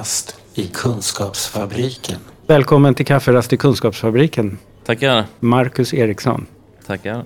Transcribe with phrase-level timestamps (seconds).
[0.00, 2.20] Kafferast i Kunskapsfabriken.
[2.46, 5.24] Välkommen till Kafferast i Kunskapsfabriken, Tackar.
[5.40, 6.46] Marcus Eriksson.
[6.86, 7.24] Tackar.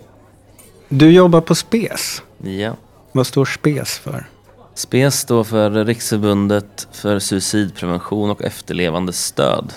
[0.89, 2.23] Du jobbar på SPES.
[2.43, 2.77] Ja.
[3.13, 4.27] Vad står SPES för?
[4.75, 9.73] SPES står för Riksförbundet för suicidprevention och efterlevande stöd.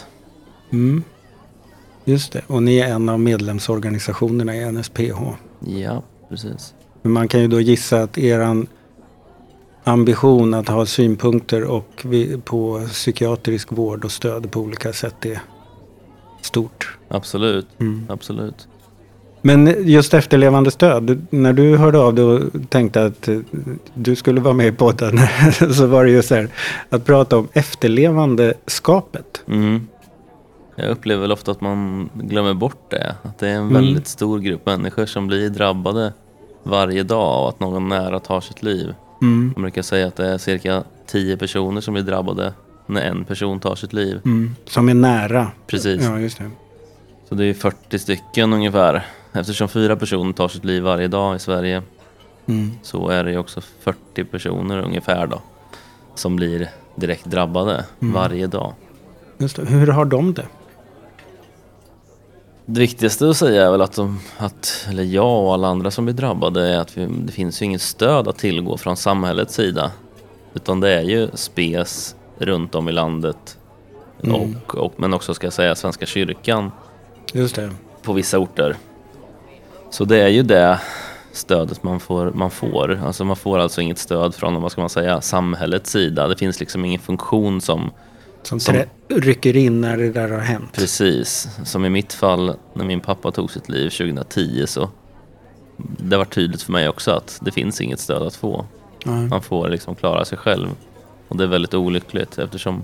[0.72, 1.04] Mm.
[2.06, 5.20] Just det, och ni är en av medlemsorganisationerna i NSPH.
[5.60, 6.74] Ja, precis.
[7.02, 8.66] Men man kan ju då gissa att er
[9.88, 15.40] ambition att ha synpunkter och vi- på psykiatrisk vård och stöd på olika sätt är
[16.42, 16.98] stort.
[17.08, 17.68] Absolut.
[17.80, 18.06] Mm.
[18.10, 18.68] Absolut.
[19.42, 23.40] Men just efterlevande stöd, när du hörde av dig och tänkte att eh,
[23.94, 25.20] du skulle vara med i podden
[25.74, 26.50] så var det ju så här
[26.90, 29.44] att prata om efterlevandeskapet.
[29.48, 29.88] Mm.
[30.76, 33.16] Jag upplever väl ofta att man glömmer bort det.
[33.24, 33.74] Att det är en Mm.
[33.74, 36.14] väldigt stor grupp människor som blir drabbade
[36.64, 38.94] varje dag av att någon nära tar sitt liv.
[39.22, 39.54] Mm.
[39.56, 42.54] Man brukar säga att det är cirka 10 personer som blir drabbade
[42.86, 44.22] när en person tar sitt liv.
[44.26, 44.56] Mm.
[44.66, 45.52] Som är nära.
[45.68, 46.04] Precis.
[46.04, 46.52] Ja, just det.
[47.30, 49.06] Så det är 40 stycken ungefär.
[49.34, 51.84] Eftersom fyra personer tar sitt liv varje dag i Sverige
[52.50, 52.72] Mm.
[52.82, 55.42] så är det också 40 personer ungefär då
[56.16, 58.14] som blir direkt drabbade Mm.
[58.14, 58.74] varje dag.
[59.68, 60.46] Hur har de det?
[62.70, 66.06] Det viktigaste att säga är väl att, de, att eller jag och alla andra som
[66.06, 69.92] blir drabbade är att vi, det finns ju inget stöd att tillgå från samhällets sida.
[70.54, 73.58] Utan det är ju spes runt om i landet
[74.24, 74.36] Mm.
[74.66, 76.72] och, och, men också ska jag säga Svenska kyrkan
[77.34, 77.72] Just det.
[78.02, 78.76] på vissa orter.
[79.90, 80.80] Så det är ju det
[81.32, 82.32] stödet man får.
[82.32, 86.28] Man får, alltså man får alltså inget stöd från vad ska man säga, samhällets sida.
[86.28, 87.92] Det finns liksom ingen funktion som
[88.48, 88.76] Som, Som-
[89.10, 90.74] rycker in när det där har hänt.
[90.74, 94.90] precis, som i mitt fall när min pappa tog sitt liv 2010 så
[95.78, 98.66] det var tydligt för mig också att det finns inget stöd att få.
[99.06, 99.12] Ja.
[99.12, 100.68] Man får liksom klara sig själv.
[101.28, 102.84] Och det är väldigt olyckligt eftersom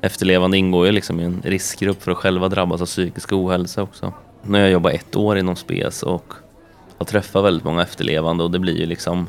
[0.00, 4.12] efterlevande ingår ju liksom i en riskgrupp för att själva drabbas av psykisk ohälsa också.
[4.42, 6.32] Nu har jag jobbat ett år inom SPES och
[6.98, 9.26] har träffat väldigt många efterlevande och det blir ju liksom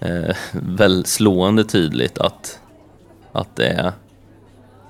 [0.00, 2.58] eh, väl slående tydligt att,
[3.32, 3.92] att det är,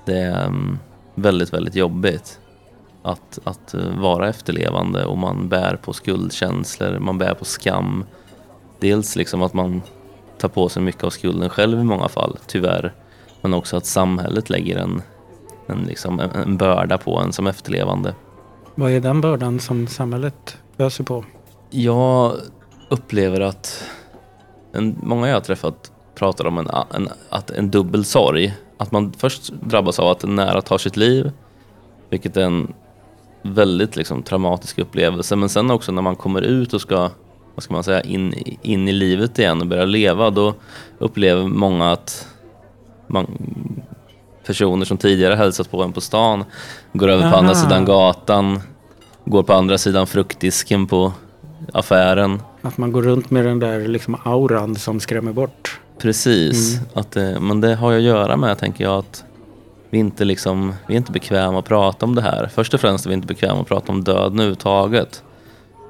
[0.05, 0.79] det är mm,
[1.15, 2.39] väldigt, väldigt jobbigt
[3.03, 8.05] att, att eh, vara efterlevande och man bär på skuldkänslor, man bär på skam.
[8.79, 9.81] Dels liksom att man
[10.37, 12.93] tar på sig mycket av skulden själv i många fall, tyvärr.
[13.41, 15.01] Men också att samhället lägger en,
[15.67, 18.15] en, liksom, en, en börda på en som efterlevande.
[18.75, 21.25] Vad är den bördan som samhället öser på?
[21.69, 22.33] Jag
[22.89, 23.83] upplever att
[24.73, 28.53] en, många jag har träffat pratar om en, en, att en dubbel sorg.
[28.81, 31.31] Att man först drabbas av att en nära tar sitt liv,
[32.09, 32.73] vilket är en
[33.41, 35.35] väldigt liksom, traumatisk upplevelse.
[35.35, 37.09] Men sen också när man kommer ut och ska,
[37.55, 40.53] vad ska man säga, in, in i livet igen och börja leva, då
[40.99, 42.27] upplever många att
[43.07, 43.27] man,
[44.45, 46.43] personer som tidigare hälsat på en på stan
[46.93, 47.61] går över på andra Aha.
[47.61, 48.59] sidan gatan,
[49.25, 51.13] går på andra sidan fruktdisken på
[51.73, 52.41] affären.
[52.61, 55.80] Att man går runt med den där liksom auran som skrämmer bort.
[56.01, 59.23] Precis, att, det- men det har ju att göra med, tänker jag, att
[59.89, 62.49] vi inte, liksom, vi är inte bekväma att prata om det här.
[62.53, 65.23] Först och främst är vi inte bekväma att prata om döden överhuvudtaget.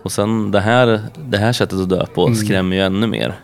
[0.03, 3.39] Och sen det här, det här sättet att dö på skrämmer ju ännu mer.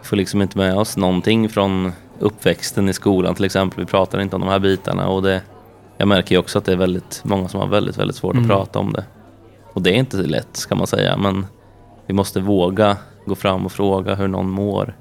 [0.00, 3.80] Vi får liksom inte med oss någonting från uppväxten i skolan till exempel.
[3.80, 5.42] Vi pratar inte om de här bitarna och det,
[5.98, 8.46] jag märker ju också att det är väldigt många som har väldigt, väldigt svårt att
[8.48, 9.04] prata om det.
[9.72, 11.46] Och det är inte lätt ska man säga, men
[12.06, 12.96] vi måste våga
[13.26, 14.96] gå fram och fråga hur någon mår.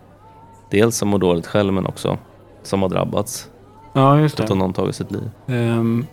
[0.69, 2.17] Dels som mår dåligt själv men också
[2.63, 3.49] som har drabbats.
[3.93, 4.55] Ja, just Att det.
[4.55, 5.29] någon tagit sitt liv.
[5.47, 6.05] Ehm,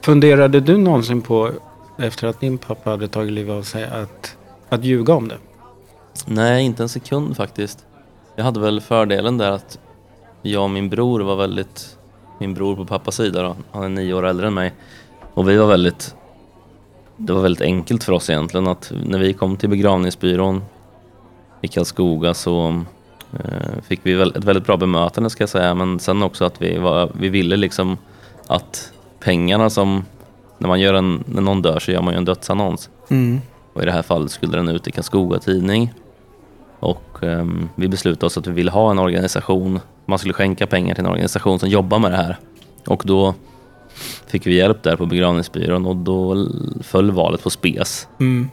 [0.00, 1.50] funderade du någonsin på,
[1.98, 4.36] efter att din pappa hade tagit livet av sig, att,
[4.68, 5.36] att ljuga om det?
[6.26, 7.84] Nej, inte en sekund faktiskt.
[8.36, 9.78] Jag hade väl fördelen där att
[10.42, 11.98] jag och min bror var väldigt,
[12.38, 14.72] min bror på pappas sida då, han är nio år äldre än mig.
[15.34, 16.14] Och vi var väldigt,
[17.16, 20.62] det var väldigt enkelt för oss egentligen att när vi kom till begravningsbyrån
[21.60, 22.84] i Karlskoga så
[23.82, 25.74] fick vi ett väldigt bra bemötande ska jag säga.
[25.74, 27.98] Men sen också att vi, var, vi ville liksom
[28.46, 30.04] att pengarna som,
[30.58, 32.90] när man gör en, när någon dör så gör man ju en dödsannons.
[33.10, 33.40] Mm.
[33.72, 35.92] Och i det här fallet skulle den ut i Karlskoga Tidning.
[36.78, 39.80] Och ehm, vi beslutade oss att vi ville ha en organisation.
[40.04, 42.38] Man skulle skänka pengar till en organisation som jobbar med det här.
[42.86, 43.34] Och då
[44.26, 46.46] fick vi hjälp där på begravningsbyrån och då
[46.82, 48.08] föll valet på SPES.
[48.20, 48.50] Mm.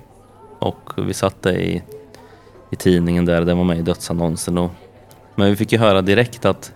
[0.59, 1.83] Och vi satte i,
[2.73, 4.57] i tidningen där, den var med i dödsannonsen.
[4.57, 4.71] Och,
[5.35, 6.71] men vi fick ju höra direkt att,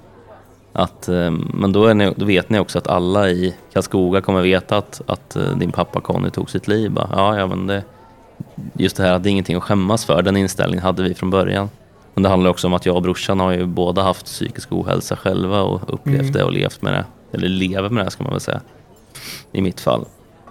[0.74, 4.42] att ehm, men då, är ni, då vet ni också att alla i Karlskoga kommer
[4.42, 6.92] veta att, att eh, din pappa Conny tog sitt liv.
[6.92, 7.84] Bara, ja, ja, men det,
[8.74, 11.30] just det här att det är ingenting att skämmas för, den inställningen hade vi från
[11.30, 11.70] början.
[12.14, 15.16] Men det handlar också om att jag och brorsan har ju båda haft psykisk ohälsa
[15.16, 16.32] själva och upplevt Mm.
[16.32, 17.06] det och levt med det.
[17.32, 18.62] Eller lever med det ska man väl säga.
[19.52, 20.06] I mitt fall.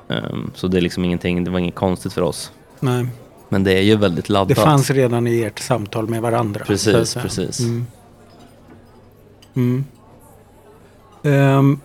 [0.08, 2.52] Ehm, så det är liksom ingenting, det var inget konstigt för oss.
[2.81, 3.06] Nej.
[3.48, 4.48] Men det är ju väldigt laddat.
[4.48, 6.64] Det fanns redan i ert samtal med varandra.
[6.66, 7.60] Precis, precis.
[7.60, 7.87] Mm.
[9.54, 9.84] Mm.
[11.22, 11.81] Ehm,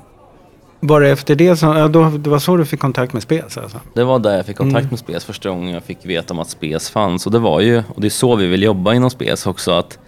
[0.79, 3.79] bara efter det, så, ja, då, det var så du fick kontakt med Spes alltså?
[3.93, 4.89] Det var där jag fick kontakt Mm.
[4.89, 7.25] med Spes första gången jag fick veta om att Spes fanns.
[7.25, 9.99] Och det var ju, och det är så vi vill jobba inom Spes också, att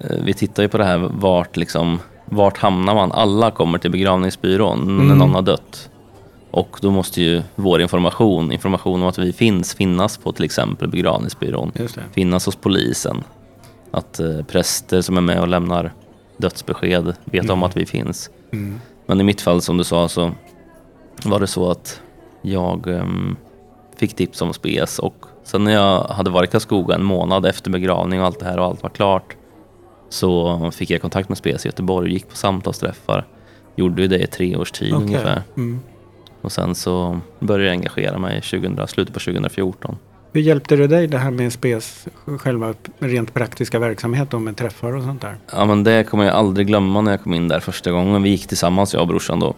[0.00, 3.12] eh, vi tittar ju på det här vart liksom, vart hamnar man?
[3.12, 5.18] Alla kommer till begravningsbyrån när Mm.
[5.18, 5.88] någon har dött.
[6.52, 10.88] Och då måste ju vår information, information om att vi finns, finnas på till exempel
[10.88, 11.72] begravningsbyrån.
[12.12, 13.24] Finnas hos polisen.
[13.90, 15.92] Att eh, präster som är med och lämnar
[16.36, 18.30] dödsbesked vet om att vi finns.
[18.52, 18.80] Mm.
[19.06, 20.30] Men i mitt fall som du sa så
[21.24, 22.00] var det så att
[22.42, 23.36] jag ehm,
[23.96, 27.70] fick tips om spes och sen när jag hade varit i Karlskoga en månad efter
[27.70, 29.36] begravning och allt det här och allt var klart
[30.08, 33.26] så fick jag kontakt med spes i Göteborg, gick på samtalsträffar,
[33.76, 35.06] gjorde ju det i tre års tid Okej.
[35.06, 35.42] ungefär.
[35.56, 35.80] Mm.
[36.42, 39.96] Och sen så började jag engagera mig i 2000, slutet på 2014.
[40.32, 42.06] Hur hjälpte det dig det här med Spes
[42.38, 45.36] själva rent praktiska verksamhet då, med träffar och sånt där?
[45.52, 48.22] Ja men det kommer jag aldrig glömma när jag kom in där första gången.
[48.22, 49.54] Vi gick tillsammans, jag och brorsan då.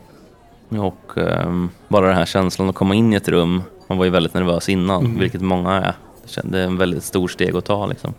[0.69, 3.63] Och ehm, bara den här känslan att komma in i ett rum.
[3.89, 5.19] Man var ju väldigt nervös innan, Mm.
[5.19, 5.95] vilket många är.
[6.45, 8.15] Det är en väldigt stor steg att ta liksom.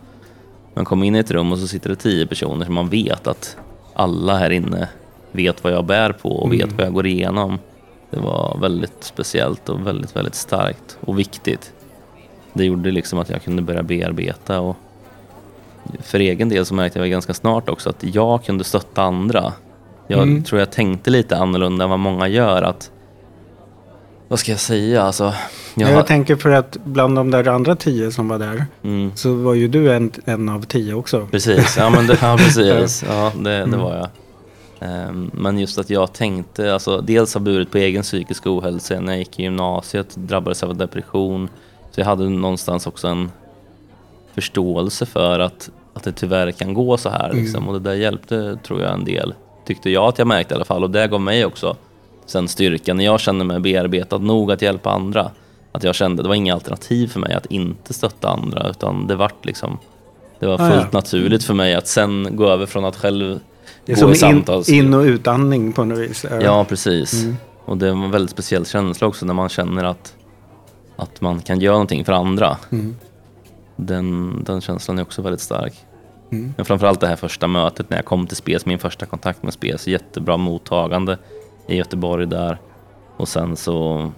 [0.74, 3.28] Man kommer in i ett rum och så sitter det tio personer som man vet
[3.28, 3.58] att
[3.94, 4.90] alla här inne
[5.32, 6.78] vet vad jag bär på och vet Mm.
[6.78, 7.60] vad jag går igenom.
[8.16, 11.72] Det var väldigt speciellt och väldigt, väldigt starkt och viktigt.
[12.54, 14.78] Det gjorde liksom att jag kunde börja bearbeta och
[16.04, 19.54] för egen del så märkte jag ganska snart också att jag kunde stötta andra.
[20.08, 20.44] Jag Mm.
[20.44, 22.62] tror jag tänkte lite annorlunda än vad många gör.
[22.62, 22.92] att
[24.28, 25.02] Vad ska jag säga?
[25.04, 25.34] Alltså,
[25.76, 29.34] jag, Jag, tänker för att bland de där andra tio som var där mm, så
[29.34, 31.28] var ju du en, en av tio också.
[31.32, 33.04] precis, ja, men det, ja, precis.
[33.10, 33.80] Ja, det, det Mm.
[33.80, 34.08] var jag.
[34.80, 39.12] Ehm, men just att jag tänkte, alltså, dels har burit på egen psykisk ohälsa när
[39.12, 41.50] jag gick i gymnasiet, drabbades av depression.
[41.92, 43.32] Så jag hade någonstans också en
[44.34, 47.34] förståelse för att, att det tyvärr kan gå så här.
[47.34, 47.64] Liksom.
[47.64, 47.68] Mm.
[47.68, 49.34] Och det där hjälpte tror jag en del.
[49.66, 50.84] Tyckte jag att jag märkte i alla fall.
[50.84, 51.76] Och det gav mig också
[52.26, 55.32] sen styrka när jag kände mig bearbetad nog att hjälpa andra.
[55.72, 59.16] Att jag kände, det var inga alternativ för mig att inte stötta andra utan det
[59.16, 59.78] vart liksom
[60.40, 60.98] det var Ah, fullt ja.
[60.98, 63.40] naturligt för mig att sen gå över från att själv
[63.86, 64.30] Det är som
[64.68, 66.26] in, in och utandning på något vis.
[66.42, 67.24] Ja, precis.
[67.24, 67.36] Mm.
[67.66, 70.16] Och det var en väldigt speciell känsla också när man känner att,
[70.96, 72.58] att man kan göra någonting för andra.
[72.72, 72.96] Mm.
[73.76, 75.74] Den, den känslan är också väldigt stark.
[76.32, 76.54] Mm.
[76.58, 79.54] Men framförallt det här första mötet när jag kom till Spes, min första kontakt med
[79.54, 81.18] Spes, jättebra mottagande
[81.68, 82.58] i Göteborg där.
[83.18, 84.12] Och sen så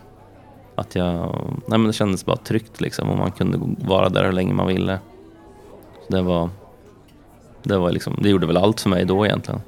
[0.76, 1.36] att jag,
[1.68, 4.68] nej men det kändes bara tryggt liksom och man kunde vara där hur länge man
[4.68, 5.00] ville.
[6.08, 6.50] Så det var,
[7.68, 9.62] det var liksom, det gjorde väl allt för mig då egentligen.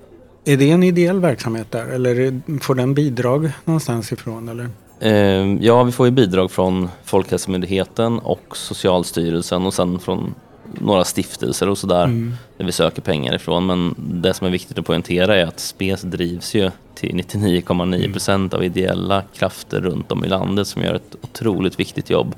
[0.46, 4.50] Är det en ideell verksamhet där eller får den bidrag någonstans ifrån?
[4.50, 4.70] Eller?
[5.00, 10.34] Eh, ja, vi får ju bidrag från Folkhälsomyndigheten och Socialstyrelsen och sen från
[10.74, 12.34] några stiftelser och sådär Mm.
[12.58, 13.66] där vi söker pengar ifrån.
[13.66, 18.54] Men det som är viktigt att poängtera är att SPES drivs ju till 99,9 procent
[18.54, 22.36] av ideella krafter runt om i landet som gör ett otroligt viktigt jobb.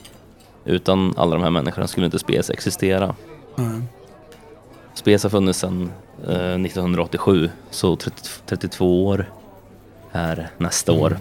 [0.65, 3.15] Utan alla de här människorna skulle inte SPES existera.
[3.57, 3.83] Mm.
[4.93, 5.91] SPES har funnits sedan
[6.27, 9.31] eh, 1987, så 30, 32 år
[10.11, 11.17] är nästa år.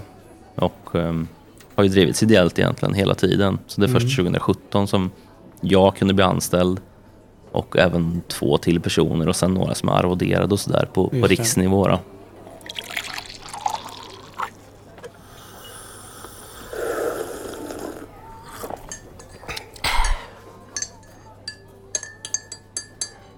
[0.54, 1.28] Och ehm,
[1.74, 3.58] har ju drivits ideellt egentligen hela tiden.
[3.66, 5.10] Så det är först 2017 som
[5.60, 6.80] jag kunde bli anställd
[7.52, 11.16] och även två till personer och sen några som är arvoderade och sådär på, på
[11.16, 11.88] Just riksnivå.
[11.88, 11.98] Då.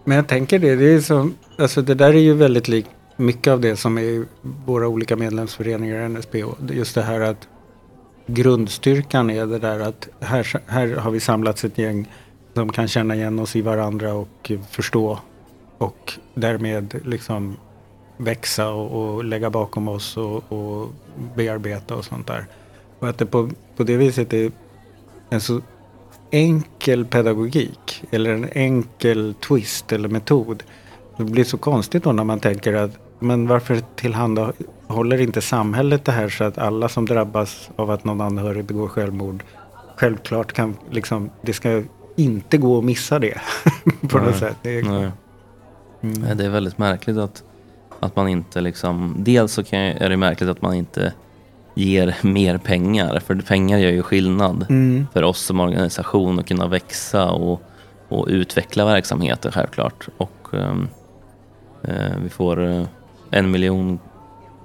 [0.05, 3.53] Men jag tänker det, det är som, alltså det där är ju väldigt likt mycket
[3.53, 4.25] av det som är i
[4.67, 6.37] våra olika medlemsföreningar i NSPH.
[6.71, 7.49] Just det här att
[8.27, 12.13] grundstyrkan är det där att här, här har vi samlats ett gäng
[12.55, 15.19] som kan känna igen oss i varandra och förstå
[15.79, 17.57] och därmed liksom
[18.17, 20.89] växa och, och lägga bakom oss och, och
[21.35, 22.47] bearbeta och sånt där.
[22.99, 24.53] Och att det på, på det viset är
[25.31, 25.61] en så
[26.33, 30.63] enkel pedagogik eller en enkel twist eller metod.
[31.17, 36.13] Det blir så konstigt då när man tänker att men varför tillhandahåller inte samhället det
[36.13, 39.45] här så att alla som drabbas av att någon anhörig begår självmord
[39.97, 41.83] självklart kan liksom, det ska
[42.17, 43.41] inte gå att missa det
[44.09, 44.41] på något Nej.
[44.41, 44.57] sätt.
[44.63, 45.11] Det är, Nej.
[46.01, 46.37] Mm.
[46.37, 47.43] Det är väldigt märkligt att,
[48.01, 51.13] att man inte liksom, dels så kan, är det märkligt att man inte
[51.75, 55.07] ger mer pengar, för pengar gör ju skillnad Mm.
[55.13, 57.63] för oss som organisation att kunna växa och,
[58.09, 60.09] och utveckla verksamheten självklart.
[60.17, 60.89] Och ehm,
[61.85, 62.83] eh, vi får eh,
[63.31, 63.99] en miljon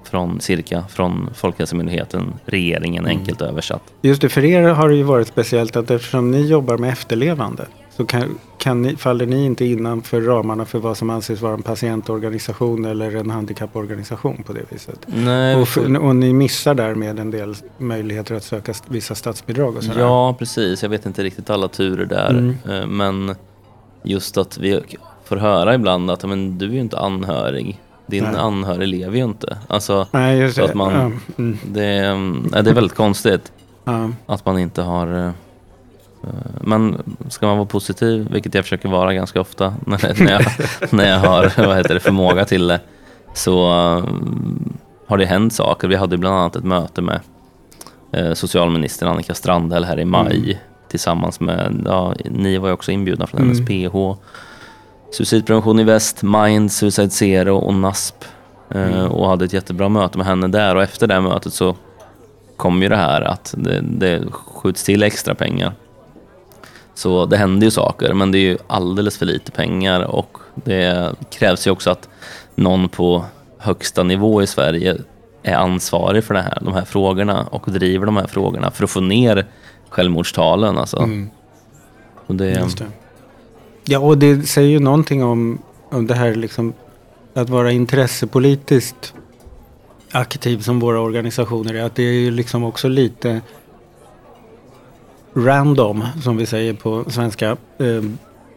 [0.03, 3.17] från cirka från Folkhälsomyndigheten, regeringen Mm.
[3.19, 3.83] enkelt översatt.
[4.01, 7.65] Just det, för er har det ju varit speciellt att eftersom ni jobbar med efterlevande
[7.97, 11.61] så kan, kan ni, faller ni inte innanför ramarna för vad som anses vara en
[11.63, 14.99] patientorganisation eller en handikapporganisation på det viset.
[15.05, 19.83] Nej, Och, för, och ni missar därmed en del möjligheter att söka vissa statsbidrag och
[19.83, 20.01] sådär.
[20.01, 20.83] Ja, precis.
[20.83, 22.29] Jag vet inte riktigt alla turer där.
[22.29, 22.55] Mm.
[22.69, 23.35] Eh, Men
[24.03, 24.81] just att vi
[25.25, 27.81] får höra ibland att men, du är ju inte anhörig.
[28.05, 28.35] Din Nej.
[28.37, 29.57] anhörig lever ju inte.
[29.67, 30.67] Alltså, Nej, just Så det.
[30.67, 32.15] att man- Ja, mm, det, är,
[32.51, 33.51] nej, det är väldigt konstigt
[33.83, 34.09] ja.
[34.25, 35.33] att man inte har...
[36.27, 40.45] eh, Men ska man vara positiv, vilket jag försöker vara ganska ofta när, när, jag,
[40.93, 42.79] när jag har vad heter det, förmåga till det,
[43.33, 44.05] så eh,
[45.07, 45.87] har det hänt saker.
[45.87, 47.19] Vi hade bland annat ett möte med
[48.11, 50.57] eh, socialminister Annika Strandhäll här i maj Mm.
[50.89, 53.51] tillsammans med, ja, ni var ju också inbjudna från Mm.
[53.51, 54.15] NSPH,
[55.11, 58.25] Suicidprevention i Väst, Mind, Suicide Zero och NASP
[58.75, 59.07] Mm.
[59.11, 61.75] och hade ett jättebra möte med henne där och efter det mötet så
[62.57, 65.73] kom ju det här att det, det skjuts till extra pengar.
[66.97, 71.15] Så det händer ju saker, men det är ju alldeles för lite pengar och det
[71.29, 72.09] krävs ju också att
[72.55, 73.25] någon på
[73.57, 74.97] högsta nivå i Sverige
[75.43, 78.89] är ansvarig för det här, de här frågorna och driver de här frågorna för att
[78.89, 79.45] få ner
[79.89, 80.77] självmordstalen.
[80.77, 80.97] Alltså.
[80.97, 81.29] Mm,
[82.27, 82.85] Och det, det.
[83.85, 86.73] Ja, och det säger ju någonting om, om det här liksom
[87.33, 89.13] att vara intressepolitiskt
[90.11, 91.83] aktiv som våra organisationer är.
[91.83, 93.41] Att det är ju liksom också lite
[95.33, 97.49] random, som vi säger på svenska.
[97.77, 98.03] Eh,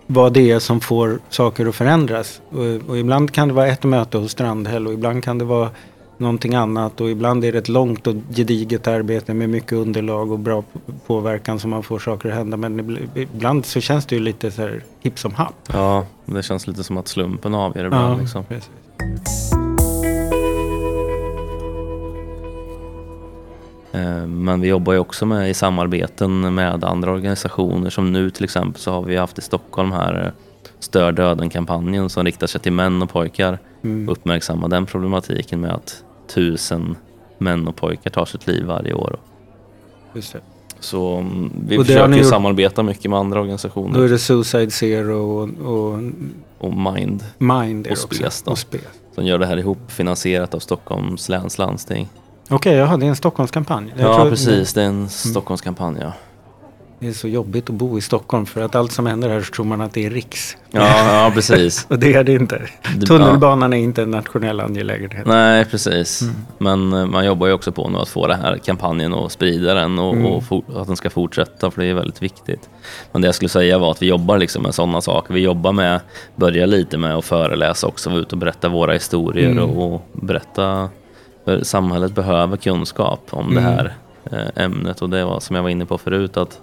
[0.06, 2.40] vad det är som får saker att förändras.
[2.50, 5.70] Och, och ibland kan det vara ett möte hos Strandhäll och ibland kan det vara
[6.18, 10.38] någonting annat och ibland är det ett långt och gediget arbete med mycket underlag och
[10.38, 10.64] bra
[11.06, 12.56] påverkan som man får saker att hända.
[12.56, 15.54] Men ibl- ibland så känns det ju lite så här hipp som happ.
[15.72, 18.20] ja, det känns lite som att slumpen avgör ibland.
[18.20, 18.44] liksom.
[18.44, 19.59] precis.
[24.26, 28.80] Men vi jobbar ju också med i samarbeten med andra organisationer som nu till exempel
[28.80, 30.32] så har vi haft i Stockholm här eh,
[30.78, 33.58] Stör döden-kampanjen som riktar sig till män och pojkar.
[33.82, 34.08] Mm.
[34.08, 36.04] Uppmärksamma den problematiken med att
[36.34, 36.96] tusen
[37.38, 39.18] män och pojkar tar sitt liv varje år.
[40.14, 40.40] Just det.
[40.80, 44.70] Så mm, vi Och försöker ju samarbeta mycket med andra Då organisationer är det Suicide
[44.70, 46.00] Zero och, och
[46.58, 47.98] och Mind Mind Och.
[47.98, 48.50] Spes då.
[48.50, 48.80] Och Spes.
[49.14, 52.08] som gör det här ihop finansierat av Stockholms läns landsting.
[52.50, 53.94] Okej, jaha, det är en Stockholmskampanj.
[53.96, 56.12] Jag ja precis, det är en Stockholmskampanj ja.
[56.98, 59.52] Det är så jobbigt att bo i Stockholm för att allt som händer här så
[59.54, 60.56] tror man att det är riks.
[60.70, 61.86] Ja, ja precis.
[61.90, 62.62] Och det är det inte.
[63.06, 65.26] Tunnelbanan är inte en nationell angelägenhet.
[65.26, 66.22] Nej, precis.
[66.22, 66.34] Mm.
[66.58, 69.74] Men eh, man jobbar ju också på nu att få den här kampanjen och sprida
[69.74, 70.26] den och, Mm.
[70.26, 72.68] och for, att den ska fortsätta för det är väldigt viktigt.
[73.12, 75.34] Men det jag skulle säga var att vi jobbar liksom med sådana saker.
[75.34, 76.00] Vi jobbar med,
[76.36, 79.64] börjar lite med att föreläsa också, vara ute och berätta våra historier Mm.
[79.64, 80.88] och, och berätta.
[81.44, 83.72] För samhället behöver kunskap om det Mm.
[83.72, 83.94] här
[84.32, 86.60] eh, ämnet och det var som jag var inne på förut att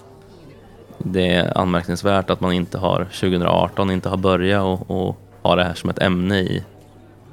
[0.97, 5.63] det är anmärkningsvärt att man inte har 2018 inte har börjat och, och ha det
[5.63, 6.63] här som ett ämne i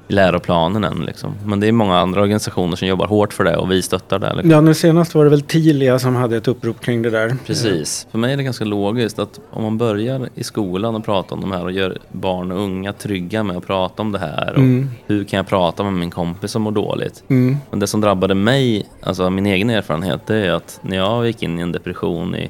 [0.07, 1.05] läroplanen än.
[1.05, 1.33] Liksom.
[1.45, 4.33] Men det är många andra organisationer som jobbar hårt för det och vi stöttar det.
[4.33, 4.51] Liksom.
[4.51, 7.35] Ja, nu senast var det väl Tilia som hade ett upprop kring det där.
[7.45, 8.07] Precis.
[8.11, 11.41] För mig är det ganska logiskt att om man börjar i skolan och prata om
[11.41, 14.53] de här och gör barn och unga trygga med att prata om det här.
[14.53, 14.89] Och Mm.
[15.05, 17.23] Hur kan jag prata med min kompis som mår dåligt?
[17.27, 17.57] Mm.
[17.69, 21.43] Men det som drabbade mig, alltså min egen erfarenhet, det är att när jag gick
[21.43, 22.49] in i en depression i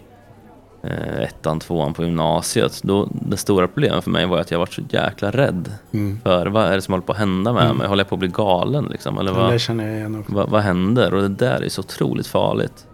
[1.22, 4.82] ettan, tvåan på gymnasiet, då det stora problemet för mig var att jag var så
[4.90, 6.20] jäkla rädd Mm.
[6.24, 7.78] för vad är det som håller på att hända med Mm.
[7.78, 7.88] mig?
[7.88, 9.18] Håller jag på att bli galen liksom?
[9.18, 9.52] Eller Det vad?
[9.52, 10.34] där känner jag igen också.
[10.34, 11.14] vad, vad händer?
[11.14, 12.86] Och det där är så otroligt farligt.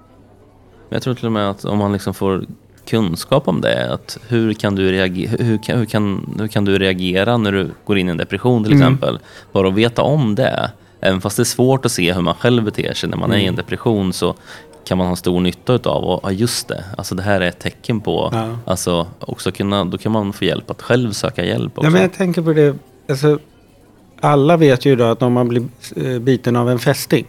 [0.90, 2.46] Men Jag tror till och med att om man liksom får
[2.90, 6.80] kunskap om det, att hur kan du reagera, hur kan, hur kan, hur kan du
[6.80, 8.82] reagera när du går in i en depression till Mm.
[8.88, 9.20] exempel?
[9.52, 10.72] Bara att veta om det,
[11.02, 13.36] även fast det är svårt att se hur man själv beter sig när man är
[13.38, 13.56] i en Mm.
[13.56, 14.36] depression så
[14.84, 17.60] kan man ha stor nytta utav och ja just det, alltså det här är ett
[17.60, 18.58] tecken på, Ja.
[18.66, 21.88] alltså också kunna, då kan man få hjälp att själv söka hjälp också.
[21.88, 22.76] Ja, men jag tänker på det.
[23.10, 23.40] Alltså,
[24.22, 25.64] alla vet ju idag att om man blir
[25.96, 27.26] eh, biten av en fästing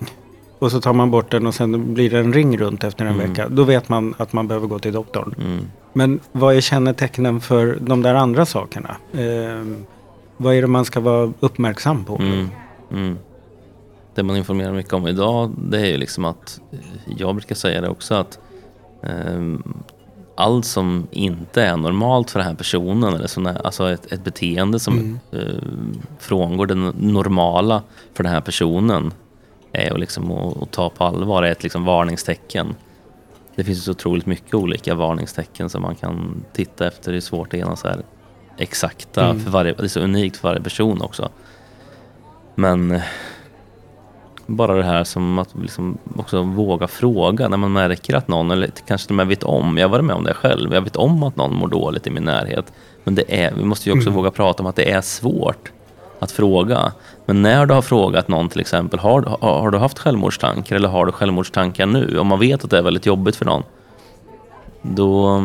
[0.58, 3.14] och så tar man bort den och sen blir det en ring runt efter en
[3.14, 3.28] Mm.
[3.30, 3.48] vecka.
[3.48, 5.34] Då vet man att man behöver gå till doktorn.
[5.38, 5.58] Mm.
[5.92, 8.96] Men vad är kännetecknen för de där andra sakerna?
[9.12, 9.66] Eh,
[10.36, 12.16] vad är det man ska vara uppmärksam på?
[12.90, 13.18] Mm.
[14.14, 16.78] Det man informerar mycket om idag det är ju liksom att, eh,
[17.18, 18.38] jag brukar säga det också att
[19.02, 19.62] ehm,
[20.36, 24.24] allt som inte är normalt för den här personen, eller sån här, alltså ett, ett
[24.24, 25.18] beteende som Mm.
[25.32, 25.62] eh,
[26.18, 27.82] frångår det normala
[28.14, 29.12] för den här personen
[29.72, 32.74] är att, liksom, att, att ta på allvar, är ett liksom varningstecken.
[33.54, 37.12] Det finns så otroligt mycket olika varningstecken som man kan titta efter.
[37.12, 38.02] Det är svårt att ena så här
[38.56, 39.40] exakta Mm.
[39.40, 41.28] för varje, det är så unikt för varje person också.
[42.54, 43.02] Men eh,
[44.56, 48.70] bara det här som att liksom också våga fråga när man märker att någon, eller
[48.86, 50.96] kanske till och med vet om, jag har varit med om det själv, jag vet
[50.96, 52.72] om att någon mår dåligt i min närhet.
[53.04, 54.16] Men det är, vi måste ju också Mm.
[54.16, 55.72] våga prata om att det är svårt
[56.18, 56.92] att fråga.
[57.26, 60.88] Men när du har frågat någon till exempel, har, har, har du haft självmordstankar eller
[60.88, 62.18] har du självmordstankar nu?
[62.18, 63.62] Om man vet att det är väldigt jobbigt för någon,
[64.82, 65.42] då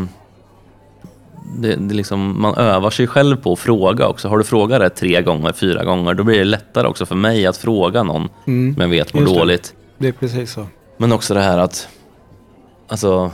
[1.57, 4.27] det, det liksom, man övar sig själv på att fråga också.
[4.27, 7.45] Har du frågat det tre gånger, fyra gånger, då blir det lättare också för mig
[7.47, 8.73] att fråga någon Mm.
[8.73, 9.39] som jag vet mår Just det.
[9.39, 9.73] dåligt.
[9.97, 10.65] Det är precis så.
[10.97, 11.87] Men också det här att,
[12.87, 13.31] alltså,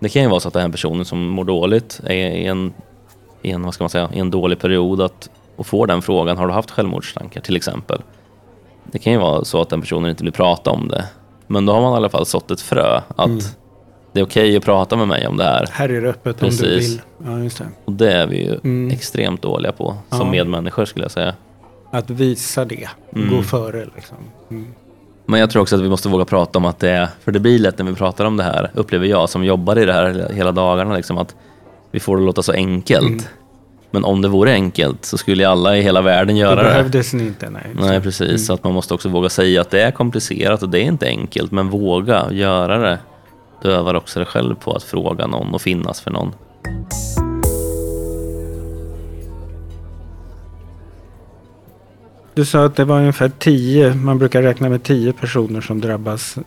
[0.00, 2.72] det kan ju vara så att den här personen som mår dåligt är i en,
[3.42, 6.36] i en, vad ska man säga, i en dålig period att, och får den frågan,
[6.38, 8.02] har du haft självmordstankar till exempel?
[8.92, 11.04] Det kan ju vara så att den personen inte vill prata om det.
[11.46, 13.40] Men då har man i alla fall sått ett frö att Mm.
[14.14, 15.68] Det är okej att prata med mig om det här.
[15.72, 16.92] Här är det öppet om du Precis.
[16.92, 17.00] vill.
[17.26, 17.64] Ja, just det.
[17.84, 18.90] Och det är vi ju Mm.
[18.90, 20.30] extremt dåliga på som Ja.
[20.30, 21.34] medmänniskor skulle jag säga.
[21.90, 22.88] Att visa det.
[23.16, 23.36] Mm.
[23.36, 24.16] Gå före liksom.
[24.50, 24.66] Mm.
[25.26, 27.40] Men jag tror också att vi måste våga prata om att det är, för det
[27.40, 30.28] blir lätt när vi pratar om det här, upplever jag som jobbar i det här
[30.34, 31.34] hela dagarna, liksom, att
[31.90, 33.06] vi får det låta så enkelt.
[33.06, 33.20] Mm.
[33.90, 36.68] Men om det vore enkelt så skulle ju alla i hela världen Det göra det.
[36.68, 37.50] behövdes ni inte.
[37.50, 38.00] Nej, Nej, det.
[38.00, 38.46] precis.
[38.46, 41.06] Så att man måste också våga säga att det är komplicerat och det är inte
[41.06, 42.98] enkelt, men våga göra det.
[43.64, 46.32] Du övar också dig själv på att fråga någon och finnas för någon.
[52.34, 56.38] Du sa att det var ungefär tio, man brukar räkna med tio personer som drabbas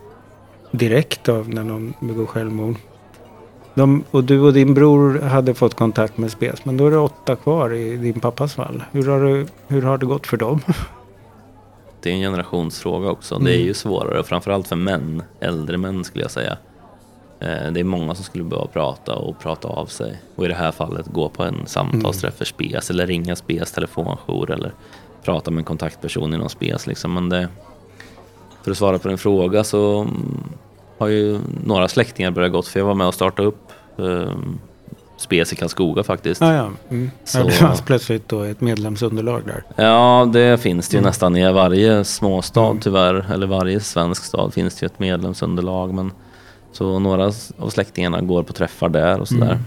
[0.71, 2.75] direkt av när någon begår självmord.
[3.73, 6.97] De, och du och din bror hade fått kontakt med SPES, men då är det
[6.97, 8.83] åtta kvar i din pappas fall.
[8.91, 10.61] Hur har det, hur har det gått för dem?
[12.01, 13.35] Det är en generationsfråga också.
[13.35, 13.45] Mm.
[13.45, 16.57] Det är ju svårare, framförallt för män, äldre män skulle jag säga.
[17.39, 20.21] Eh, Det är många som skulle behöva prata och prata av sig.
[20.35, 24.51] Och i det här fallet gå på en samtalsträff för SPES eller ringa SPES telefonjour
[24.51, 24.71] eller
[25.23, 26.87] prata med en kontaktperson inom SPES.
[26.87, 27.13] Liksom.
[27.13, 27.47] Men det,
[28.63, 30.43] för att svara på din fråga så mm,
[30.97, 34.31] har ju några släktingar börjat gått, för jag var med och startade upp eh,
[35.17, 36.41] SPES i Karlskoga faktiskt.
[36.41, 37.11] Ah, ja, mm.
[37.23, 39.63] Så- det fanns plötsligt då ett medlemsunderlag där.
[39.85, 42.79] Ja, det finns det ju nästan i varje småstad Mm.
[42.79, 45.93] tyvärr, eller varje svensk stad finns det ju ett medlemsunderlag.
[45.93, 46.11] Men
[46.71, 49.51] så några av släktingarna går på träffar där och sådär.
[49.51, 49.63] Mm.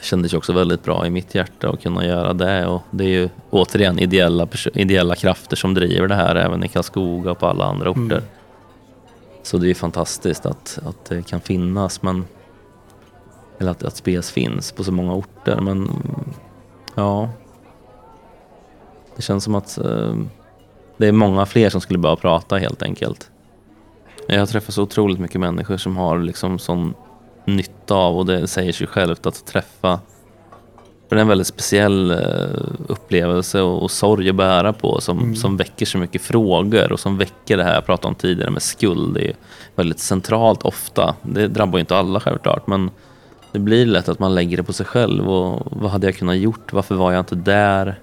[0.00, 2.66] Kändes ju också väldigt bra i mitt hjärta att kunna göra det.
[2.66, 7.30] Och det är ju återigen ideella, ideella krafter som driver det här även i Karlskoga
[7.30, 8.16] och på alla andra orter.
[8.16, 8.24] Mm.
[9.42, 12.24] Så det är ju fantastiskt att, att det kan finnas, men
[13.58, 15.60] eller att, att SPES finns på så många orter.
[15.60, 16.34] Men mm,
[16.94, 17.28] ja,
[19.16, 20.16] det känns som att eh,
[20.96, 23.30] det är många fler som skulle behöva prata helt enkelt.
[24.28, 26.94] Jag har träffat så otroligt mycket människor som har liksom sån
[27.44, 30.00] nytta av, och det säger sig självt, att träffa.
[31.08, 32.18] För det är en väldigt speciell eh,
[32.88, 35.36] upplevelse och, och sorg att bära på som, Mm.
[35.36, 38.62] som väcker så mycket frågor och som väcker det här jag pratade om tidigare med
[38.62, 39.14] skuld.
[39.14, 39.34] Det är
[39.74, 41.14] väldigt centralt ofta.
[41.22, 42.90] Det drabbar ju inte alla självklart, men
[43.52, 45.28] det blir lätt att man lägger det på sig själv.
[45.30, 46.72] Och vad hade jag kunnat gjort?
[46.72, 47.98] Varför var jag inte där?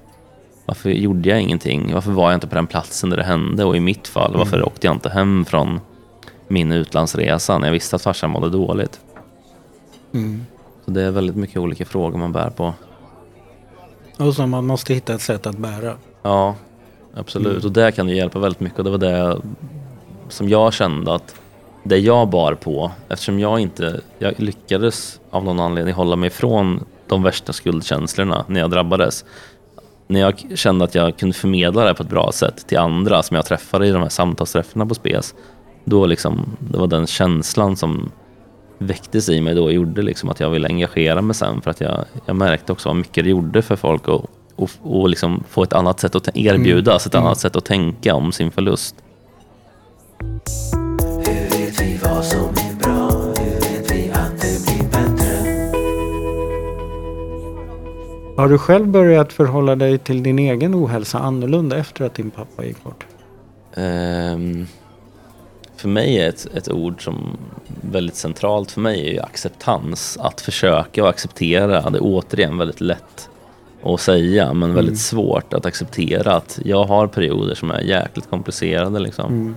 [0.65, 1.93] Varför gjorde jag ingenting?
[1.93, 3.63] Varför var jag inte på den platsen där det hände?
[3.65, 4.67] Och i mitt fall, varför Mm.
[4.67, 5.79] åkte jag inte hem från
[6.49, 8.99] min utlandsresa när jag visste att farsan mådde dåligt?
[10.13, 10.45] Mm.
[10.85, 12.73] Så det är väldigt mycket olika frågor man bär på.
[14.17, 15.95] Och så man måste hitta ett sätt att bära.
[16.21, 16.55] Ja,
[17.13, 17.51] absolut.
[17.51, 17.65] Mm.
[17.65, 18.79] Och där kan det hjälpa väldigt mycket.
[18.79, 19.41] Och det var det
[20.29, 21.35] som jag kände att
[21.83, 26.85] det jag bar på, eftersom jag inte, jag lyckades av någon anledning hålla mig ifrån
[27.07, 29.25] de värsta skuldkänslorna när jag drabbades.
[30.07, 33.35] När jag kände att jag kunde förmedla det på ett bra sätt till andra som
[33.35, 35.35] jag träffade i de här samtalsträffarna på SPES,
[35.89, 38.11] då liksom, det var den känslan som
[38.77, 41.81] väcktes i mig då och gjorde liksom att jag ville engagera mig sen för att
[41.81, 44.25] jag, jag märkte också vad mycket det gjorde för folk och,
[44.55, 47.25] och, och liksom få ett annat sätt att tä- erbjudas, ett Mm.
[47.25, 48.95] annat sätt att tänka om sin förlust.
[51.25, 53.09] Hur vet vi vad som är bra?
[53.11, 55.39] Hur vet vi att det blir bättre?
[58.37, 62.65] Har du själv börjat förhålla dig till din egen ohälsa annorlunda efter att din pappa
[62.65, 63.05] gick bort?
[63.75, 64.67] Ehm,
[65.79, 67.37] för mig är ett, ett ord som
[67.81, 70.17] väldigt centralt för mig är acceptans.
[70.21, 71.89] Att försöka och acceptera.
[71.89, 73.29] Det är återigen väldigt lätt
[73.83, 74.97] att säga men väldigt Mm.
[74.97, 79.25] svårt att acceptera att jag har perioder som är jäkligt komplicerade liksom.
[79.33, 79.55] Mm.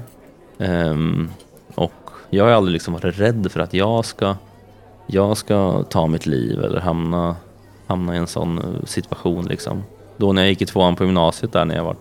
[0.59, 1.31] Ehm,
[1.75, 1.93] och
[2.31, 4.37] jag har aldrig liksom varit rädd för att jag ska,
[5.07, 7.37] jag ska ta mitt liv eller hamna,
[7.87, 9.45] hamna i en sån situation.
[9.47, 9.83] Liksom.
[10.17, 11.97] Då när jag gick i tvåan på gymnasiet där när jag var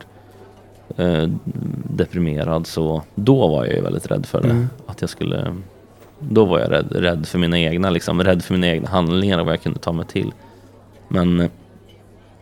[0.97, 1.29] eh,
[1.89, 4.49] deprimerad så då var jag ju väldigt rädd för det.
[4.49, 4.69] Mm.
[4.85, 5.55] Att jag skulle,
[6.19, 9.45] då var jag rädd, rädd för mina egna, liksom, rädd för mina egna handlingar och
[9.45, 10.33] vad jag kunde ta mig till.
[11.07, 11.49] Men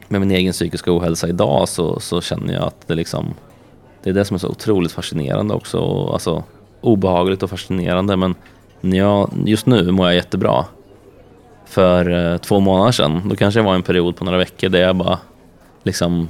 [0.08, 3.34] med min egen psykiska ohälsa idag så, så känner jag att det liksom
[4.04, 6.10] det är det som är så otroligt fascinerande också.
[6.14, 6.44] Alltså,
[6.82, 8.36] obehagligt och fascinerande men
[8.82, 10.66] jag, just nu mår jag jättebra.
[11.66, 14.70] För eh, två månader sedan, då kanske jag var i en period på några veckor
[14.70, 15.20] där jag bara
[15.84, 16.30] liksom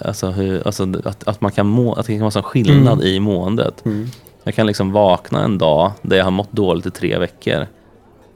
[0.00, 3.06] Alltså, hur, alltså att, att man kan må, att det kan vara sån skillnad Mm.
[3.06, 3.86] i måendet.
[3.86, 4.06] Mm.
[4.44, 7.66] Jag kan liksom vakna en dag där jag har mått dåligt i tre veckor.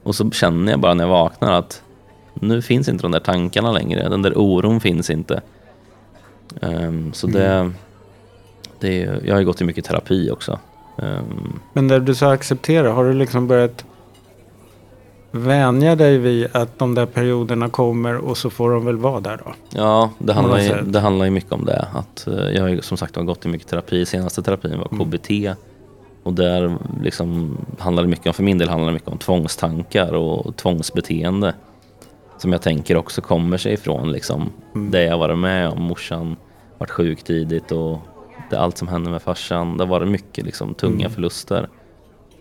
[0.03, 1.81] Och så känner jag bara när jag vaknar att
[2.33, 4.09] nu finns inte de där tankarna längre.
[4.09, 5.41] Den där oron finns inte.
[6.61, 7.71] Ehm, så det,
[8.79, 10.59] det är, jag har ju gått i mycket terapi också.
[10.97, 13.85] Ehm, Men när du sa acceptera, har du liksom börjat
[15.35, 19.37] vänja dig vid att de där perioderna kommer och så får de väl vara där
[19.45, 19.53] då?
[19.69, 21.87] ja, det handlar, ju, det handlar ju mycket om det.
[21.93, 24.05] Att, eh, jag har ju som sagt var gått i mycket terapi.
[24.05, 25.05] Senaste terapin var Mm.
[25.11, 25.55] KBT.
[26.23, 30.13] Och där liksom handlar det mycket om, för min del handlar det mycket om tvångstankar
[30.13, 31.53] och tvångsbeteende.
[32.37, 34.91] Som jag tänker också kommer sig ifrån liksom, Mm.
[34.91, 35.81] det jag varit med om.
[35.83, 36.35] Morsan
[36.77, 37.97] vart sjuk tidigt och
[38.49, 39.77] det, allt som hände med farsan.
[39.77, 41.11] Det har varit mycket liksom, tunga Mm.
[41.11, 41.67] förluster.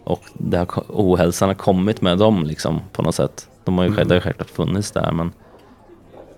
[0.05, 3.49] Och det har, ohälsan har kommit med dem liksom, på något sätt.
[3.65, 4.09] De har ju, Mm.
[4.09, 5.33] Det har ju självklart funnits där men,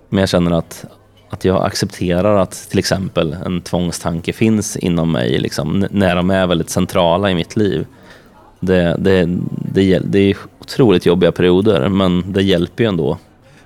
[0.09, 0.85] men jag känner att,
[1.31, 6.47] att jag accepterar att till exempel en tvångstanke finns inom mig liksom, när de är
[6.47, 7.87] väldigt centrala i mitt liv.
[8.61, 9.39] Det, det,
[9.73, 13.19] det, det är otroligt jobbiga perioder men det hjälper ju ändå.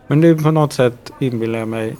[0.06, 1.96] Men det är på något sätt, inbillar jag mig,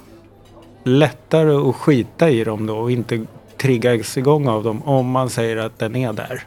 [0.83, 3.25] lättare att skita i dem då och inte
[3.57, 6.43] triggas igång av dem om man säger att den är där.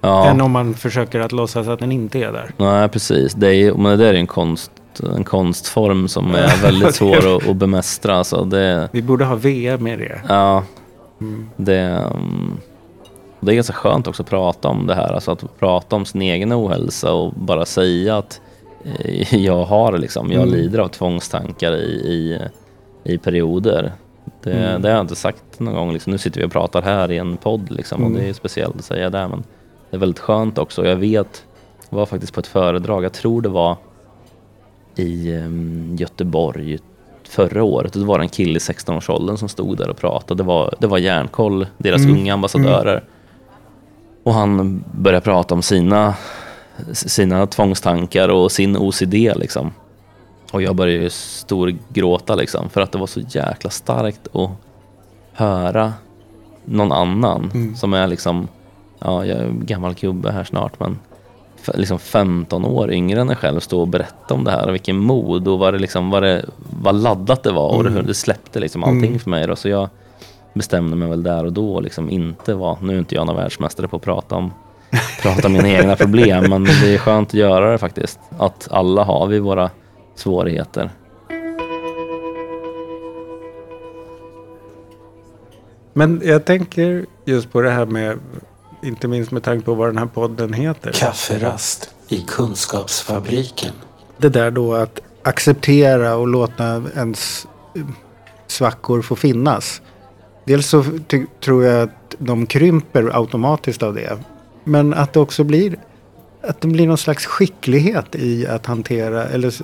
[0.00, 0.26] Ja.
[0.26, 2.50] Än om man försöker att låtsas att den inte är där.
[2.56, 3.34] Nej, precis.
[3.34, 4.70] Det är, men det är en, konst,
[5.16, 8.16] en konstform som är väldigt svår att, att bemästra.
[8.16, 10.20] Alltså det, Vi borde ha VM med det.
[10.28, 10.62] ja,
[11.20, 11.48] Mm.
[11.56, 12.52] det, mm,
[13.40, 15.12] det är ganska skönt också att prata om det här.
[15.12, 18.40] Alltså att prata om sin egen ohälsa och bara säga att
[18.98, 20.54] eh, jag har liksom, jag Mm.
[20.54, 22.38] lider av tvångstankar i, i,
[23.14, 23.92] i perioder.
[24.42, 24.82] Det, Mm.
[24.82, 25.92] det har jag inte sagt någon gång.
[25.92, 26.10] Liksom.
[26.12, 28.22] Nu sitter vi och pratar här i en podd liksom, och Mm.
[28.22, 29.28] det är speciellt att säga det.
[29.28, 29.44] Men
[29.90, 30.86] det är väldigt skönt också.
[30.86, 31.44] Jag vet,
[31.90, 33.76] jag var faktiskt på ett föredrag, jag tror det var
[34.96, 36.78] i em, Göteborg
[37.28, 37.92] förra året.
[37.92, 40.42] Då var det en kille i 16-årsåldern som stod där och pratade.
[40.42, 42.14] Det var, det var Järnkoll, deras Mm.
[42.16, 43.04] unga ambassadörer.
[44.22, 46.14] Och han började prata om sina,
[46.92, 49.72] sina tvångstankar och sin OCD liksom.
[50.52, 54.50] Och jag började ju storgråta liksom för att det var så jäkla starkt att
[55.32, 55.92] höra
[56.64, 57.76] någon annan Mm.
[57.76, 58.48] som är liksom,
[59.00, 60.98] ja jag är gammal gubbe här snart men
[61.74, 64.96] liksom 15 år yngre än en själv stå och berätta om det här och vilken
[64.96, 66.44] mod och vad det liksom, vad, det,
[66.82, 67.94] vad laddat det var och Mm.
[67.94, 69.18] det, det släppte liksom allting Mm.
[69.18, 69.88] för mig då så jag
[70.54, 73.88] bestämde mig väl där och då liksom inte vara, nu är inte jag någon världsmästare
[73.88, 74.52] på att prata om
[75.22, 78.20] prata om mina egna problem men det är skönt att göra det faktiskt.
[78.38, 79.70] Att alla har vi våra
[80.14, 80.90] svårigheter.
[85.92, 88.18] Men jag tänker just på det här med,
[88.82, 90.92] inte minst med tanke på vad den här podden heter.
[90.92, 93.72] Kafferast i Kunskapsfabriken.
[94.16, 97.46] Det där då att acceptera och låta ens
[98.46, 99.82] svackor få finnas.
[100.44, 100.84] Dels så
[101.44, 104.18] tror jag att de krymper automatiskt av det.
[104.64, 105.76] Men att det också blir
[106.42, 109.54] att det blir någon slags skicklighet i att hantera eller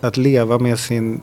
[0.00, 1.20] att leva med sin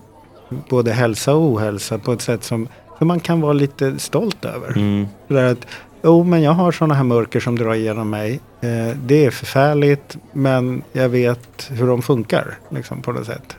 [0.70, 4.70] både hälsa och ohälsa på ett sätt som, som man kan vara lite stolt över.
[4.70, 5.08] Mm.
[5.28, 5.68] Det där att,
[6.04, 8.39] jo men jag har sådana här mörker som drar igenom mig.
[8.62, 13.58] Eh, det är förfärligt men jag vet hur de funkar liksom, på något sätt.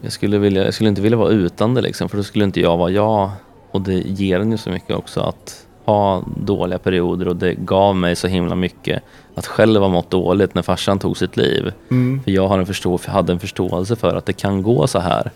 [0.00, 2.60] Jag skulle, vilja, jag skulle inte vilja vara utan det liksom, för då skulle inte
[2.60, 3.30] jag vara jag.
[3.70, 7.96] Och det ger en ju så mycket också att ha dåliga perioder och det gav
[7.96, 9.02] mig så himla mycket
[9.34, 11.72] att själv ha mått dåligt när farsan tog sitt liv.
[11.90, 12.20] Mm.
[12.24, 15.30] För jag har en förstå, hade en förståelse för att det kan gå så här.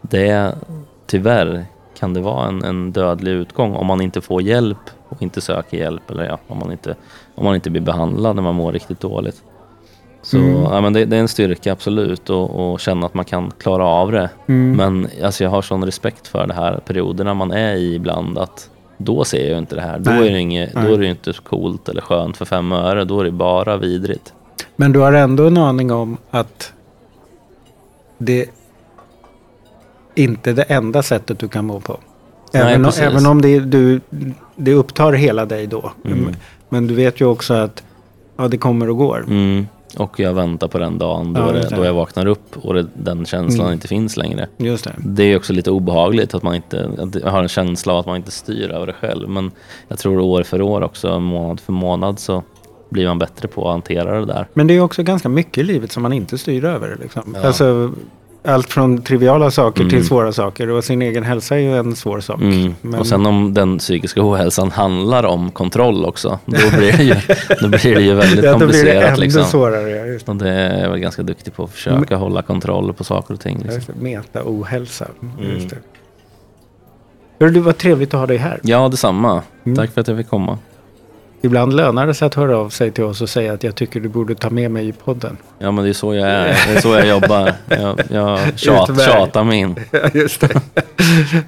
[0.00, 0.54] Det,
[1.06, 1.66] tyvärr
[1.98, 5.78] kan det vara en, en dödlig utgång om man inte får hjälp och inte söker
[5.78, 6.96] hjälp eller ja, om man inte,
[7.34, 9.42] om man inte blir behandlad när man mår riktigt dåligt.
[10.22, 10.62] Så Mm.
[10.62, 13.86] ja, men det, det är en styrka absolut och, och känna att man kan klara
[13.86, 14.30] av det.
[14.46, 14.76] Mm.
[14.76, 18.70] Men alltså, jag har sån respekt för det här perioderna man är i ibland att
[18.96, 19.98] då ser jag inte det här.
[19.98, 20.28] Då Nej.
[20.28, 23.04] är det, inget, då är det inte coolt eller skönt för fem öre.
[23.04, 24.32] Då är det bara vidrigt.
[24.76, 26.72] Men du har ändå en aning om att
[28.18, 28.46] det
[30.18, 31.98] inte det enda sättet du kan må på.
[32.52, 33.02] Nej, Även, om, precis.
[33.02, 34.00] även om det, du,
[34.56, 35.92] det upptar hela dig då.
[36.04, 36.34] Mm.
[36.68, 37.82] Men du vet ju också att
[38.36, 39.24] ja, det kommer och går.
[39.28, 39.66] Mm.
[39.96, 42.86] Och jag väntar på den dagen då, Ja, det, då jag vaknar upp och det,
[42.94, 43.72] den känslan Mm.
[43.72, 44.48] inte finns längre.
[44.56, 44.92] Just det.
[44.98, 48.16] Det är också lite obehagligt att man inte att har en känsla av att man
[48.16, 49.28] inte styr över det själv.
[49.28, 49.50] Men
[49.88, 52.42] jag tror år för år också, månad för månad så
[52.90, 54.46] blir man bättre på att hantera det där.
[54.54, 56.96] Men det är också ganska mycket i livet som man inte styr över.
[57.00, 57.36] Liksom.
[57.40, 57.46] Ja.
[57.46, 57.92] Alltså,
[58.44, 59.90] allt från triviala saker Mm.
[59.90, 60.68] till svåra saker.
[60.70, 62.40] Och sin egen hälsa är ju en svår sak.
[62.40, 62.74] Mm.
[62.80, 67.14] Men- Och sen om den psykiska ohälsan handlar om kontroll också, då blir det ju,
[67.60, 69.08] då blir det ju väldigt ja, då blir det komplicerat.
[69.10, 69.44] ännu liksom.
[69.44, 69.90] svårare.
[69.90, 70.32] Ja, just det.
[70.32, 73.40] Och det är jag väl ganska duktig på, att försöka hålla kontroll på saker och
[73.40, 73.58] ting.
[73.62, 73.94] Liksom.
[73.96, 74.02] det.
[74.02, 75.06] Meta-ohälsa.
[75.40, 75.68] Mm.
[77.38, 77.48] Det.
[77.50, 78.60] Du, vad trevligt att ha dig här.
[78.62, 79.42] Ja, detsamma.
[79.64, 79.76] Mm.
[79.76, 80.58] Tack för att jag fick komma.
[81.40, 84.00] Ibland lönar det sig att höra av sig till oss och säga att jag tycker
[84.00, 85.36] du borde ta med mig i podden.
[85.58, 86.44] Ja, men det är så jag är.
[86.44, 87.52] Det är så jag jobbar.
[87.68, 89.80] Jag, jag tjat, tjatar mig in.
[89.90, 90.60] Ja, just det.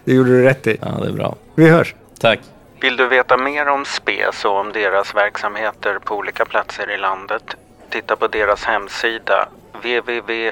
[0.04, 0.76] det gjorde du rätt i.
[0.80, 1.36] Ja, det är bra.
[1.54, 1.94] Vi hörs.
[2.20, 2.40] Tack.
[2.80, 7.42] Vill du veta mer om SPES och om deras verksamheter på olika platser i landet?
[7.90, 10.46] Titta på deras hemsida www.spes.se.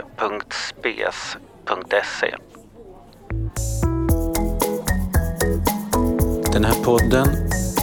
[6.53, 7.29] Den här podden